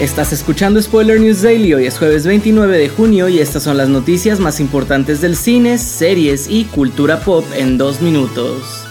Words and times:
Estás 0.00 0.32
escuchando 0.32 0.80
Spoiler 0.80 1.20
News 1.20 1.42
Daily, 1.42 1.74
hoy 1.74 1.86
es 1.86 1.98
jueves 1.98 2.26
29 2.26 2.78
de 2.78 2.88
junio 2.88 3.28
y 3.28 3.40
estas 3.40 3.62
son 3.62 3.76
las 3.76 3.90
noticias 3.90 4.40
más 4.40 4.58
importantes 4.58 5.20
del 5.20 5.36
cine, 5.36 5.76
series 5.76 6.48
y 6.48 6.64
cultura 6.64 7.20
pop 7.20 7.44
en 7.54 7.76
dos 7.76 8.00
minutos. 8.00 8.86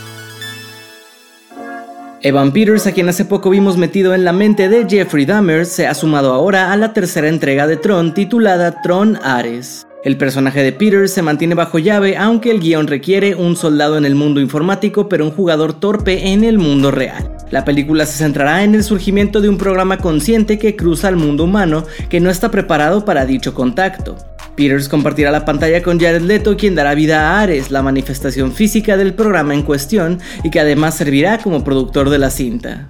Evan 2.22 2.54
Peters, 2.54 2.86
a 2.86 2.92
quien 2.92 3.10
hace 3.10 3.26
poco 3.26 3.50
vimos 3.50 3.78
metido 3.78 4.14
en 4.14 4.24
la 4.24 4.32
mente 4.32 4.70
de 4.70 4.88
Jeffrey 4.88 5.26
Dahmer, 5.26 5.66
se 5.66 5.88
ha 5.88 5.96
sumado 5.96 6.34
ahora 6.34 6.72
a 6.72 6.78
la 6.78 6.94
tercera 6.94 7.28
entrega 7.28 7.66
de 7.66 7.78
Tron 7.78 8.14
titulada 8.14 8.80
Tron 8.84 9.18
Ares. 9.24 9.88
El 10.04 10.18
personaje 10.18 10.62
de 10.62 10.72
Peters 10.72 11.12
se 11.12 11.24
mantiene 11.24 11.56
bajo 11.56 11.80
llave 11.80 12.16
aunque 12.16 12.52
el 12.52 12.60
guion 12.60 12.86
requiere 12.86 13.34
un 13.34 13.56
soldado 13.56 13.98
en 13.98 14.06
el 14.06 14.14
mundo 14.14 14.40
informático 14.40 15.10
pero 15.10 15.26
un 15.26 15.32
jugador 15.32 15.74
torpe 15.74 16.28
en 16.32 16.44
el 16.44 16.60
mundo 16.60 16.92
real. 16.92 17.41
La 17.52 17.66
película 17.66 18.06
se 18.06 18.18
centrará 18.18 18.64
en 18.64 18.74
el 18.76 18.84
surgimiento 18.84 19.42
de 19.42 19.50
un 19.50 19.58
programa 19.58 19.98
consciente 19.98 20.58
que 20.58 20.78
cruza 20.78 21.10
al 21.10 21.18
mundo 21.18 21.44
humano 21.44 21.86
que 22.10 22.22
no 22.22 22.30
está 22.30 22.50
preparado 22.50 23.04
para 23.04 23.26
dicho 23.26 23.54
contacto. 23.54 24.16
Peters 24.56 24.90
compartirá 24.90 25.32
la 25.32 25.46
pantalla 25.46 25.84
con 25.84 26.00
Jared 26.00 26.22
Leto, 26.22 26.56
quien 26.56 26.76
dará 26.76 26.96
vida 26.96 27.22
a 27.22 27.42
Ares, 27.42 27.70
la 27.70 27.82
manifestación 27.82 28.54
física 28.54 28.96
del 28.96 29.14
programa 29.14 29.54
en 29.54 29.64
cuestión, 29.64 30.20
y 30.44 30.50
que 30.50 30.60
además 30.60 30.96
servirá 30.96 31.40
como 31.40 31.64
productor 31.64 32.10
de 32.10 32.20
la 32.20 32.30
cinta. 32.30 32.90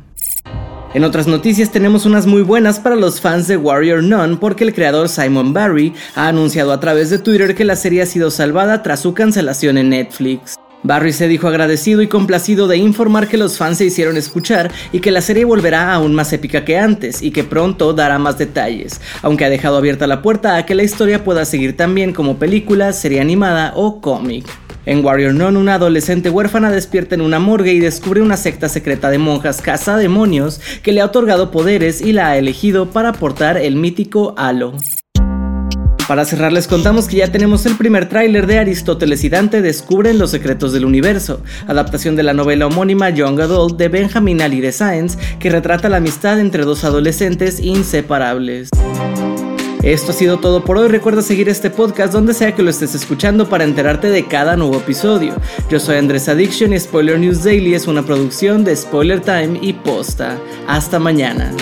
En 0.94 1.06
otras 1.06 1.26
noticias 1.26 1.72
tenemos 1.72 2.06
unas 2.06 2.28
muy 2.28 2.42
buenas 2.42 2.80
para 2.80 2.98
los 2.98 3.22
fans 3.22 3.48
de 3.48 3.56
Warrior 3.56 4.04
Nun 4.04 4.38
porque 4.38 4.66
el 4.66 4.74
creador 4.74 5.08
Simon 5.08 5.54
Barry 5.54 5.94
ha 6.16 6.28
anunciado 6.28 6.74
a 6.74 6.82
través 6.82 7.10
de 7.10 7.18
Twitter 7.18 7.56
que 7.56 7.64
la 7.64 7.78
serie 7.78 8.02
ha 8.02 8.06
sido 8.06 8.30
salvada 8.30 8.84
tras 8.84 9.00
su 9.00 9.14
cancelación 9.14 9.78
en 9.78 9.90
Netflix. 9.90 10.58
Barry 10.84 11.14
se 11.14 11.28
dijo 11.28 11.48
agradecido 11.48 12.02
y 12.02 12.08
complacido 12.08 12.68
de 12.68 12.78
informar 12.78 13.28
que 13.28 13.38
los 13.38 13.58
fans 13.58 13.78
se 13.78 13.86
hicieron 13.86 14.18
escuchar 14.18 14.72
y 14.92 15.00
que 15.00 15.12
la 15.12 15.22
serie 15.22 15.46
volverá 15.46 15.94
aún 15.94 16.16
más 16.16 16.34
épica 16.34 16.66
que 16.66 16.78
antes 16.78 17.22
y 17.22 17.32
que 17.32 17.44
pronto 17.44 17.94
dará 17.94 18.18
más 18.18 18.38
detalles, 18.38 19.00
aunque 19.22 19.46
ha 19.46 19.50
dejado 19.50 19.78
abierta 19.78 20.08
la 20.08 20.22
puerta 20.22 20.56
a 20.56 20.66
que 20.66 20.76
la 20.76 20.84
historia 20.84 21.24
pueda 21.24 21.46
seguir 21.46 21.78
también 21.78 22.14
como 22.14 22.38
película, 22.38 22.94
serie 22.94 23.22
animada 23.22 23.74
o 23.76 24.02
cómic. 24.02 24.46
En 24.88 25.06
Warrior 25.06 25.36
Non, 25.36 25.58
una 25.58 25.76
adolescente 25.76 26.32
huérfana 26.32 26.72
despierta 26.72 27.14
en 27.14 27.22
una 27.22 27.38
morgue 27.38 27.72
y 27.74 27.80
descubre 27.80 28.22
una 28.22 28.36
secta 28.36 28.68
secreta 28.68 29.12
de 29.12 29.20
monjas 29.20 29.62
caza 29.62 29.96
demonios 29.96 30.60
que 30.82 30.92
le 30.92 31.02
ha 31.02 31.06
otorgado 31.06 31.52
poderes 31.52 32.02
y 32.02 32.14
la 32.14 32.30
ha 32.30 32.38
elegido 32.38 32.90
para 32.90 33.14
portar 33.14 33.58
el 33.58 33.76
mítico 33.76 34.34
halo. 34.38 34.74
Para 36.12 36.26
cerrar 36.26 36.52
les 36.52 36.68
contamos 36.68 37.08
que 37.08 37.16
ya 37.16 37.32
tenemos 37.32 37.66
el 37.66 37.78
primer 37.78 38.10
tráiler 38.10 38.46
de 38.46 38.60
Aristóteles 38.60 39.24
y 39.24 39.30
Dante 39.30 39.62
descubren 39.62 40.20
los 40.20 40.32
secretos 40.32 40.74
del 40.74 40.84
universo, 40.84 41.42
adaptación 41.68 42.18
de 42.18 42.24
la 42.24 42.34
novela 42.34 42.68
homónima 42.68 43.10
Young 43.12 43.40
Adult 43.40 43.78
de 43.78 43.88
Benjamin 43.88 44.42
Ali 44.42 44.60
de 44.60 44.74
Science, 44.74 45.18
que 45.40 45.50
retrata 45.50 45.88
la 45.88 45.96
amistad 45.96 46.38
entre 46.42 46.66
dos 46.66 46.84
adolescentes 46.84 47.62
inseparables. 47.62 48.68
Esto 49.84 50.12
ha 50.12 50.14
sido 50.14 50.40
todo 50.40 50.66
por 50.66 50.80
hoy. 50.80 50.90
Recuerda 50.90 51.22
seguir 51.22 51.48
este 51.48 51.70
podcast 51.70 52.12
donde 52.12 52.34
sea 52.34 52.54
que 52.56 52.62
lo 52.62 52.72
estés 52.72 52.94
escuchando 52.94 53.48
para 53.48 53.64
enterarte 53.64 54.10
de 54.10 54.26
cada 54.28 54.58
nuevo 54.58 54.76
episodio. 54.76 55.34
Yo 55.70 55.80
soy 55.80 55.96
Andrés 55.96 56.28
Addiction 56.28 56.74
y 56.74 56.80
Spoiler 56.82 57.20
News 57.20 57.42
Daily 57.42 57.74
es 57.74 57.88
una 57.88 58.04
producción 58.04 58.66
de 58.66 58.76
Spoiler 58.76 59.22
Time 59.22 59.60
y 59.62 59.72
Posta. 59.72 60.38
Hasta 60.68 61.00
mañana. 61.00 61.54